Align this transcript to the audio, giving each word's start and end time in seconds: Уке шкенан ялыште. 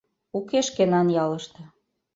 Уке 0.37 0.59
шкенан 0.67 1.07
ялыште. 1.23 1.61